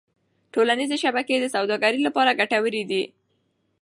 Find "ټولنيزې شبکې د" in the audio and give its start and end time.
0.53-1.45